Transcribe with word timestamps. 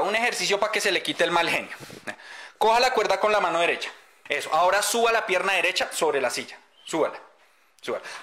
un 0.00 0.14
ejercicio 0.14 0.58
para 0.58 0.72
que 0.72 0.80
se 0.80 0.92
le 0.92 1.02
quite 1.02 1.24
el 1.24 1.30
mal 1.30 1.48
genio. 1.48 1.76
Coja 2.58 2.80
la 2.80 2.92
cuerda 2.92 3.20
con 3.20 3.32
la 3.32 3.40
mano 3.40 3.60
derecha. 3.60 3.90
Eso. 4.28 4.52
Ahora 4.52 4.82
suba 4.82 5.12
la 5.12 5.26
pierna 5.26 5.52
derecha 5.54 5.88
sobre 5.92 6.20
la 6.20 6.30
silla. 6.30 6.58
Súbala. 6.84 7.20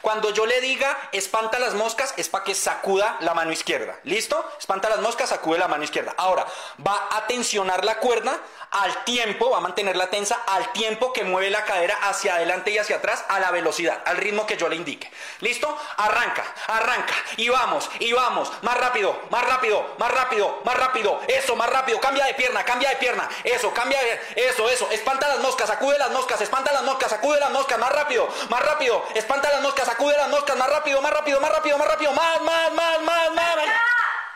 Cuando 0.01 0.29
yo 0.29 0.45
le 0.45 0.61
diga 0.61 0.97
espanta 1.11 1.59
las 1.59 1.73
moscas, 1.73 2.13
es 2.15 2.29
para 2.29 2.45
que 2.45 2.55
sacuda 2.55 3.17
la 3.19 3.33
mano 3.33 3.51
izquierda. 3.51 3.99
¿Listo? 4.03 4.49
Espanta 4.57 4.87
las 4.87 4.99
moscas, 4.99 5.29
sacude 5.29 5.59
la 5.59 5.67
mano 5.67 5.83
izquierda. 5.83 6.13
Ahora, 6.15 6.45
va 6.85 7.09
a 7.11 7.27
tensionar 7.27 7.83
la 7.83 7.97
cuerda 7.97 8.39
al 8.71 9.03
tiempo, 9.03 9.49
va 9.49 9.57
a 9.57 9.61
mantenerla 9.61 10.09
tensa 10.09 10.43
al 10.47 10.71
tiempo 10.71 11.11
que 11.11 11.25
mueve 11.25 11.49
la 11.49 11.65
cadera 11.65 11.97
hacia 12.03 12.35
adelante 12.35 12.71
y 12.71 12.77
hacia 12.77 12.97
atrás 12.97 13.25
a 13.27 13.39
la 13.39 13.51
velocidad, 13.51 14.01
al 14.05 14.17
ritmo 14.17 14.45
que 14.45 14.55
yo 14.55 14.69
le 14.69 14.77
indique. 14.77 15.11
¿Listo? 15.41 15.75
Arranca, 15.97 16.45
arranca. 16.67 17.13
Y 17.35 17.49
vamos, 17.49 17.89
y 17.99 18.13
vamos. 18.13 18.51
Más 18.61 18.77
rápido, 18.77 19.19
más 19.29 19.43
rápido, 19.43 19.95
más 19.97 20.11
rápido, 20.11 20.61
más 20.63 20.77
rápido. 20.77 21.19
Eso, 21.27 21.57
más 21.57 21.69
rápido. 21.69 21.99
Cambia 21.99 22.25
de 22.25 22.33
pierna, 22.35 22.63
cambia 22.63 22.91
de 22.91 22.95
pierna. 22.95 23.27
Eso, 23.43 23.73
cambia 23.73 23.99
de... 24.01 24.21
Eso, 24.35 24.69
eso. 24.69 24.87
Espanta 24.91 25.27
las 25.27 25.39
moscas, 25.39 25.67
sacude 25.67 25.97
las 25.97 26.11
moscas, 26.11 26.39
espanta 26.39 26.71
las 26.71 26.83
moscas, 26.83 27.09
sacude 27.09 27.39
las 27.41 27.51
moscas. 27.51 27.77
Más 27.77 27.91
rápido, 27.91 28.29
más 28.49 28.61
rápido. 28.61 29.03
Espanta 29.15 29.48
las 29.51 29.61
moscas, 29.61 29.85
sacude 29.85 30.15
las 30.17 30.29
moscas, 30.29 30.55
más 30.57 30.69
rápido, 30.69 31.01
más 31.01 31.11
rápido, 31.11 31.39
más 31.41 31.51
rápido, 31.51 31.77
más 31.77 31.87
rápido, 31.87 32.13
más, 32.13 32.41
más, 32.41 32.71
más, 32.73 33.01
más, 33.01 33.31
más. 33.35 33.55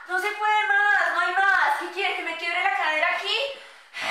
No 0.08 0.20
se 0.20 0.32
puede 0.32 0.68
más, 0.68 1.14
no 1.14 1.20
hay 1.20 1.34
más. 1.36 1.78
¿Qué 1.80 1.92
quiere? 1.92 2.16
¿Que 2.18 2.24
me 2.24 2.38
quiebre 2.38 2.62
la 2.64 2.76
cadera 2.76 3.08
aquí? 3.16 3.36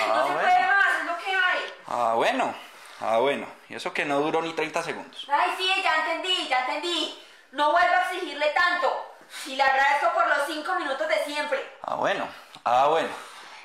no 0.08 0.14
Ah, 0.14 0.24
se 0.26 0.32
bueno. 0.32 0.40
puede 0.48 0.66
más, 0.66 0.98
es 1.00 1.04
lo 1.06 1.18
que 1.18 1.30
hay. 1.36 1.74
Ah, 1.88 2.12
bueno. 2.16 2.54
Ah, 3.00 3.18
bueno. 3.18 3.46
Y 3.68 3.74
eso 3.74 3.92
que 3.92 4.04
no 4.04 4.20
duró 4.20 4.42
ni 4.42 4.52
30 4.52 4.82
segundos. 4.82 5.26
Ay, 5.30 5.54
sí, 5.56 5.70
ya 5.82 5.94
entendí, 5.96 6.48
ya 6.48 6.60
entendí. 6.60 7.22
No 7.52 7.72
vuelvo 7.72 7.94
a 7.94 8.02
exigirle 8.10 8.46
tanto. 8.48 9.14
Y 9.46 9.56
le 9.56 9.62
agradezco 9.62 10.12
por 10.14 10.26
los 10.28 10.46
cinco 10.46 10.74
minutos 10.76 11.08
de 11.08 11.24
siempre. 11.24 11.76
Ah, 11.82 11.94
bueno. 11.96 12.28
Ah, 12.64 12.86
bueno. 12.88 13.08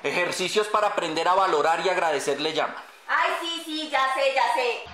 Ejercicios 0.02 0.66
para 0.68 0.88
aprender 0.88 1.26
a 1.28 1.34
valorar 1.34 1.80
y 1.80 1.88
agradecer 1.88 2.40
le 2.40 2.52
llaman. 2.52 2.76
Ay, 3.08 3.30
sí, 3.40 3.62
sí, 3.64 3.88
ya 3.90 4.12
sé, 4.14 4.34
ya 4.34 4.54
sé. 4.54 4.84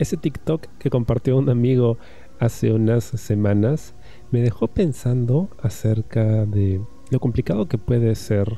Ese 0.00 0.16
TikTok 0.16 0.66
que 0.78 0.88
compartió 0.88 1.36
un 1.36 1.50
amigo 1.50 1.98
hace 2.38 2.72
unas 2.72 3.04
semanas 3.04 3.94
me 4.30 4.40
dejó 4.40 4.66
pensando 4.66 5.50
acerca 5.62 6.46
de 6.46 6.80
lo 7.10 7.20
complicado 7.20 7.68
que 7.68 7.76
puede 7.76 8.14
ser 8.14 8.56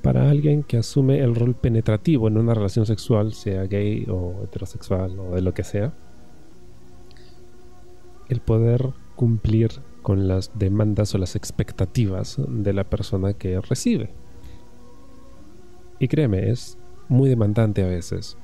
para 0.00 0.30
alguien 0.30 0.62
que 0.62 0.78
asume 0.78 1.18
el 1.18 1.34
rol 1.34 1.54
penetrativo 1.54 2.26
en 2.26 2.38
una 2.38 2.54
relación 2.54 2.86
sexual, 2.86 3.34
sea 3.34 3.64
gay 3.64 4.06
o 4.08 4.44
heterosexual 4.44 5.18
o 5.18 5.34
de 5.34 5.42
lo 5.42 5.52
que 5.52 5.62
sea, 5.62 5.92
el 8.30 8.40
poder 8.40 8.94
cumplir 9.16 9.72
con 10.00 10.26
las 10.26 10.58
demandas 10.58 11.14
o 11.14 11.18
las 11.18 11.36
expectativas 11.36 12.38
de 12.48 12.72
la 12.72 12.84
persona 12.84 13.34
que 13.34 13.60
recibe. 13.60 14.14
Y 15.98 16.08
créeme, 16.08 16.48
es 16.48 16.78
muy 17.10 17.28
demandante 17.28 17.84
a 17.84 17.88
veces 17.88 18.38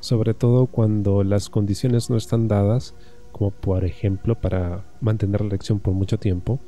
sobre 0.00 0.34
todo 0.34 0.66
cuando 0.66 1.22
las 1.22 1.48
condiciones 1.48 2.10
no 2.10 2.16
están 2.16 2.48
dadas, 2.48 2.94
como 3.32 3.50
por 3.50 3.84
ejemplo 3.84 4.34
para 4.34 4.84
mantener 5.00 5.42
la 5.42 5.48
erección 5.48 5.78
por 5.78 5.94
mucho 5.94 6.18
tiempo, 6.18 6.58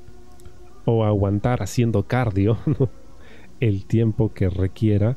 o 0.84 1.04
aguantar 1.04 1.62
haciendo 1.62 2.06
cardio 2.06 2.58
el 3.60 3.86
tiempo 3.86 4.32
que 4.32 4.48
requiera 4.48 5.16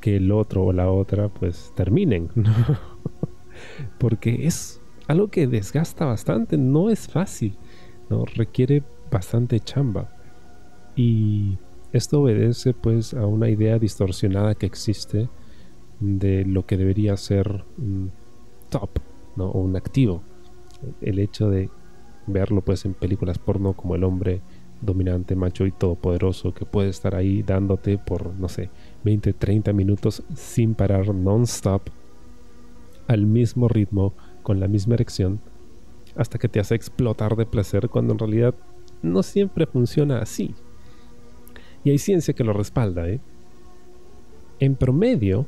que 0.00 0.16
el 0.16 0.32
otro 0.32 0.64
o 0.64 0.72
la 0.72 0.90
otra 0.90 1.28
pues 1.28 1.72
terminen, 1.74 2.30
¿no? 2.34 2.52
porque 3.98 4.46
es 4.46 4.80
algo 5.06 5.28
que 5.28 5.46
desgasta 5.46 6.04
bastante, 6.04 6.56
no 6.56 6.90
es 6.90 7.08
fácil, 7.08 7.56
¿no? 8.10 8.24
requiere 8.24 8.82
bastante 9.10 9.60
chamba 9.60 10.10
y 10.96 11.58
esto 11.92 12.22
obedece 12.22 12.74
pues 12.74 13.14
a 13.14 13.26
una 13.26 13.48
idea 13.48 13.78
distorsionada 13.78 14.54
que 14.54 14.66
existe 14.66 15.28
de 16.00 16.44
lo 16.44 16.66
que 16.66 16.76
debería 16.76 17.16
ser 17.16 17.64
un 17.78 18.10
top 18.68 18.90
¿no? 19.36 19.46
o 19.46 19.60
un 19.60 19.76
activo. 19.76 20.22
El 21.00 21.18
hecho 21.18 21.48
de 21.48 21.70
verlo 22.26 22.62
pues 22.62 22.84
en 22.84 22.94
películas 22.94 23.38
porno 23.38 23.74
como 23.74 23.94
el 23.94 24.04
hombre 24.04 24.42
dominante, 24.80 25.34
macho 25.34 25.66
y 25.66 25.72
todopoderoso 25.72 26.52
que 26.52 26.66
puede 26.66 26.90
estar 26.90 27.14
ahí 27.14 27.42
dándote 27.42 27.98
por, 27.98 28.34
no 28.34 28.48
sé, 28.48 28.70
20, 29.04 29.32
30 29.32 29.72
minutos 29.72 30.22
sin 30.34 30.74
parar 30.74 31.14
non-stop 31.14 31.88
al 33.06 33.26
mismo 33.26 33.68
ritmo, 33.68 34.14
con 34.42 34.60
la 34.60 34.68
misma 34.68 34.94
erección, 34.94 35.40
hasta 36.16 36.38
que 36.38 36.48
te 36.48 36.60
hace 36.60 36.74
explotar 36.74 37.36
de 37.36 37.46
placer 37.46 37.88
cuando 37.88 38.12
en 38.12 38.18
realidad 38.18 38.54
no 39.02 39.22
siempre 39.22 39.66
funciona 39.66 40.20
así. 40.20 40.54
Y 41.82 41.90
hay 41.90 41.98
ciencia 41.98 42.34
que 42.34 42.44
lo 42.44 42.52
respalda, 42.52 43.08
¿eh? 43.08 43.20
En 44.58 44.76
promedio, 44.76 45.46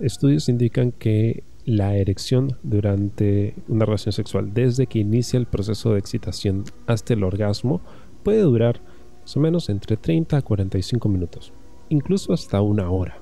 Estudios 0.00 0.48
indican 0.48 0.92
que 0.92 1.42
la 1.64 1.96
erección 1.96 2.56
durante 2.62 3.54
una 3.68 3.84
relación 3.84 4.12
sexual, 4.12 4.54
desde 4.54 4.86
que 4.86 5.00
inicia 5.00 5.38
el 5.38 5.46
proceso 5.46 5.92
de 5.92 5.98
excitación 5.98 6.64
hasta 6.86 7.14
el 7.14 7.24
orgasmo, 7.24 7.80
puede 8.22 8.40
durar 8.40 8.80
más 9.20 9.36
o 9.36 9.40
menos 9.40 9.68
entre 9.68 9.96
30 9.96 10.36
a 10.38 10.42
45 10.42 11.08
minutos, 11.08 11.52
incluso 11.88 12.32
hasta 12.32 12.62
una 12.62 12.90
hora. 12.90 13.20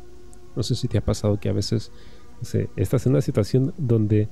No 0.55 0.63
sé 0.63 0.75
si 0.75 0.87
te 0.87 0.99
ha 0.99 1.05
pasado 1.05 1.41
que 1.41 1.49
a 1.49 1.53
veces 1.53 1.91
sé, 2.43 2.69
estás 2.77 3.07
en 3.07 3.13
una 3.13 3.23
situación 3.23 3.75
donde 3.79 4.29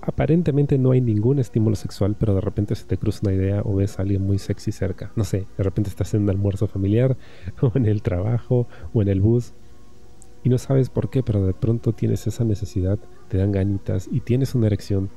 aparentemente 0.00 0.76
no 0.76 0.90
hay 0.90 1.00
ningún 1.00 1.38
estímulo 1.38 1.76
sexual, 1.76 2.16
pero 2.18 2.34
de 2.34 2.40
repente 2.40 2.74
se 2.74 2.84
te 2.84 2.98
cruza 2.98 3.20
una 3.22 3.34
idea 3.34 3.62
o 3.64 3.76
ves 3.76 3.98
a 3.98 4.02
alguien 4.02 4.22
muy 4.22 4.38
sexy 4.38 4.72
cerca. 4.72 5.12
No 5.16 5.24
sé, 5.24 5.46
de 5.56 5.64
repente 5.64 5.90
estás 5.90 6.14
en 6.14 6.22
un 6.22 6.30
almuerzo 6.30 6.66
familiar 6.66 7.16
o 7.60 7.72
en 7.74 7.86
el 7.86 8.02
trabajo 8.02 8.66
o 8.92 9.02
en 9.02 9.08
el 9.08 9.20
bus 9.20 9.54
y 10.44 10.48
no 10.48 10.58
sabes 10.58 10.88
por 10.88 11.10
qué, 11.10 11.22
pero 11.22 11.44
de 11.44 11.54
pronto 11.54 11.92
tienes 11.92 12.26
esa 12.26 12.44
necesidad, 12.44 12.98
te 13.28 13.38
dan 13.38 13.52
ganitas 13.52 14.08
y 14.10 14.20
tienes 14.20 14.54
una 14.54 14.66
erección 14.66 15.10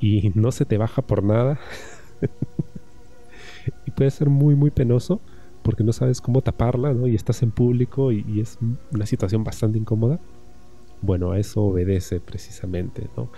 y 0.00 0.32
no 0.34 0.50
se 0.50 0.64
te 0.64 0.78
baja 0.78 1.02
por 1.02 1.22
nada. 1.22 1.58
y 3.86 3.90
puede 3.92 4.10
ser 4.10 4.28
muy, 4.28 4.54
muy 4.54 4.70
penoso 4.70 5.20
porque 5.62 5.84
no 5.84 5.92
sabes 5.92 6.20
cómo 6.20 6.42
taparla, 6.42 6.92
¿no? 6.92 7.06
Y 7.06 7.14
estás 7.14 7.42
en 7.42 7.52
público 7.52 8.12
y, 8.12 8.40
es 8.40 8.58
una 8.92 9.06
situación 9.06 9.44
bastante 9.44 9.78
incómoda. 9.78 10.18
Bueno, 11.00 11.32
a 11.32 11.38
eso 11.38 11.62
obedece 11.62 12.20
precisamente, 12.20 13.08
¿no? 13.16 13.30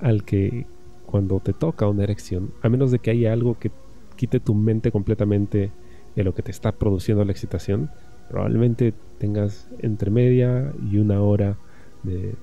Al 0.00 0.24
que 0.24 0.66
cuando 1.06 1.40
te 1.40 1.52
toca 1.52 1.88
una 1.88 2.04
erección, 2.04 2.52
a 2.62 2.68
menos 2.68 2.90
de 2.90 2.98
que 2.98 3.10
haya 3.10 3.32
algo 3.32 3.58
que 3.58 3.70
quite 4.16 4.40
tu 4.40 4.54
mente 4.54 4.92
completamente 4.92 5.72
de 6.14 6.24
lo 6.24 6.34
que 6.34 6.42
te 6.42 6.50
está 6.50 6.72
produciendo 6.72 7.24
la 7.24 7.32
excitación, 7.32 7.90
probablemente 8.30 8.94
tengas 9.18 9.68
entre 9.80 10.10
media 10.10 10.72
y 10.90 10.98
una 10.98 11.20
hora 11.20 11.58
de, 12.02 12.34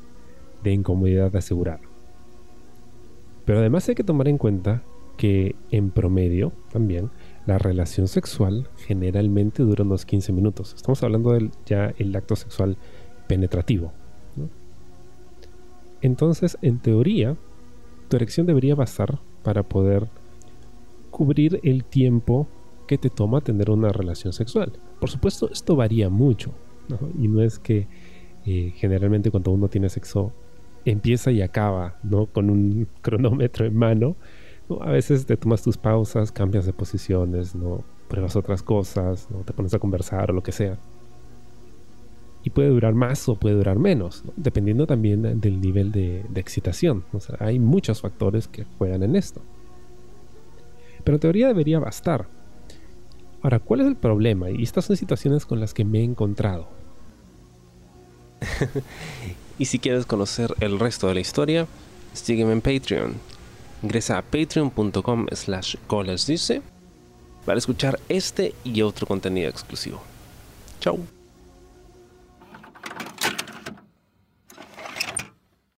de 0.63 0.71
incomodidad 0.71 1.35
asegurada. 1.35 1.79
Pero 3.45 3.59
además 3.59 3.87
hay 3.87 3.95
que 3.95 4.03
tomar 4.03 4.27
en 4.27 4.37
cuenta 4.37 4.83
que 5.15 5.55
en 5.71 5.89
promedio 5.89 6.51
también 6.71 7.09
la 7.45 7.57
relación 7.57 8.07
sexual 8.07 8.69
generalmente 8.85 9.63
dura 9.63 9.83
unos 9.83 10.05
15 10.05 10.33
minutos. 10.33 10.73
Estamos 10.75 11.01
hablando 11.01 11.31
del 11.31 11.51
ya 11.65 11.93
el 11.97 12.15
acto 12.15 12.35
sexual 12.35 12.77
penetrativo. 13.27 13.93
Entonces, 16.01 16.57
en 16.61 16.77
teoría, 16.79 17.35
tu 18.09 18.17
erección 18.17 18.45
debería 18.45 18.75
bastar 18.75 19.19
para 19.43 19.63
poder 19.63 20.07
cubrir 21.09 21.59
el 21.63 21.83
tiempo 21.83 22.47
que 22.87 22.97
te 22.97 23.09
toma 23.09 23.41
tener 23.41 23.69
una 23.69 23.89
relación 23.89 24.33
sexual. 24.33 24.73
Por 24.99 25.09
supuesto, 25.09 25.49
esto 25.51 25.75
varía 25.75 26.09
mucho. 26.09 26.51
Y 27.19 27.27
no 27.27 27.41
es 27.41 27.59
que 27.59 27.87
eh, 28.45 28.73
generalmente 28.75 29.29
cuando 29.29 29.51
uno 29.51 29.67
tiene 29.67 29.89
sexo 29.89 30.31
empieza 30.85 31.31
y 31.31 31.41
acaba, 31.41 31.97
¿no? 32.03 32.27
Con 32.27 32.49
un 32.49 32.87
cronómetro 33.01 33.65
en 33.65 33.75
mano. 33.75 34.15
¿no? 34.69 34.81
A 34.81 34.91
veces 34.91 35.25
te 35.25 35.37
tomas 35.37 35.61
tus 35.61 35.77
pausas, 35.77 36.31
cambias 36.31 36.65
de 36.65 36.73
posiciones, 36.73 37.55
¿no? 37.55 37.83
Pruebas 38.07 38.35
otras 38.35 38.63
cosas, 38.63 39.27
¿no? 39.29 39.39
Te 39.39 39.53
pones 39.53 39.73
a 39.73 39.79
conversar 39.79 40.31
o 40.31 40.33
lo 40.33 40.43
que 40.43 40.51
sea. 40.51 40.77
Y 42.43 42.49
puede 42.49 42.69
durar 42.69 42.93
más 42.93 43.27
o 43.27 43.35
puede 43.35 43.55
durar 43.55 43.77
menos, 43.77 44.23
¿no? 44.23 44.31
dependiendo 44.37 44.87
también 44.87 45.41
del 45.41 45.59
nivel 45.59 45.91
de, 45.91 46.23
excitación. 46.35 47.03
Hay 47.39 47.59
muchos 47.59 47.99
factores 47.99 48.47
que 48.47 48.63
juegan 48.77 49.03
en 49.03 49.17
esto. 49.17 49.41
Pero 51.03 51.17
en 51.17 51.19
teoría 51.19 51.47
debería 51.47 51.79
bastar. 51.79 52.27
Ahora, 53.47 53.59
¿cuál 53.59 53.79
es 53.79 53.87
el 53.87 53.95
problema? 53.95 54.49
Y 54.49 54.61
estas 54.61 54.83
son 54.83 54.97
situaciones 54.97 55.45
con 55.45 55.61
las 55.61 55.73
que 55.73 55.85
me 55.85 55.99
he 55.99 56.03
encontrado. 56.03 56.67
Y 59.57 59.65
si 59.65 59.79
quieres 59.79 60.05
conocer 60.05 60.53
el 60.59 60.77
resto 60.77 61.07
de 61.07 61.13
la 61.13 61.21
historia, 61.21 61.65
sígueme 62.13 62.51
en 62.51 62.61
Patreon. 62.61 63.13
Ingresa 63.81 64.17
a 64.17 64.21
patreon.com 64.21 65.27
slash 65.31 65.77
dice 66.27 66.61
para 67.45 67.57
escuchar 67.57 67.99
este 68.09 68.53
y 68.65 68.81
otro 68.81 69.07
contenido 69.07 69.49
exclusivo. 69.49 70.01
Chau. 70.81 70.99